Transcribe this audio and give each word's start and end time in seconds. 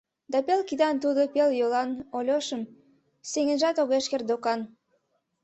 Да 0.31 0.37
пел 0.45 0.61
кидан 0.69 0.95
тудо, 1.03 1.21
пел 1.33 1.49
йолан 1.59 1.89
Ольошым 2.17 2.61
сеҥенжат 3.31 3.75
огеш 3.83 4.05
керт 4.11 4.25
докан... 4.29 4.59